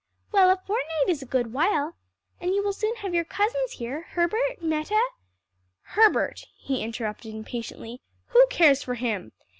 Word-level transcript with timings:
"Well 0.31 0.49
a 0.49 0.57
fortnight 0.57 1.09
is 1.09 1.21
a 1.21 1.27
good 1.27 1.53
while. 1.53 1.95
And 2.39 2.55
you 2.55 2.63
will 2.63 2.73
soon 2.73 2.95
have 2.95 3.13
your 3.13 3.23
cousins 3.23 3.73
here 3.73 4.01
Herbert, 4.01 4.59
Meta" 4.59 4.99
"Herbert!" 5.95 6.43
he 6.55 6.81
interrupted 6.81 7.35
impatiently, 7.35 8.01
"who 8.29 8.47
cares 8.49 8.81
for 8.81 8.95
him? 8.95 9.31